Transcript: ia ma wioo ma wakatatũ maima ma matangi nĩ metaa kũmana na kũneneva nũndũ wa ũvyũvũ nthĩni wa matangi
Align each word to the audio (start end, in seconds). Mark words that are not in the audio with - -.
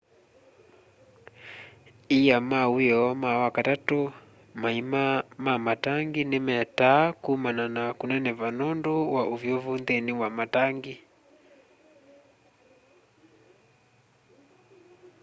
ia 2.17 2.37
ma 2.49 2.61
wioo 2.75 3.09
ma 3.21 3.31
wakatatũ 3.41 3.99
maima 4.61 5.03
ma 5.43 5.53
matangi 5.65 6.21
nĩ 6.31 6.39
metaa 6.47 7.03
kũmana 7.23 7.65
na 7.75 7.83
kũneneva 7.99 8.47
nũndũ 8.57 8.93
wa 9.15 9.23
ũvyũvũ 9.33 9.71
nthĩni 9.81 10.13
wa 10.21 10.27
matangi 10.37 10.95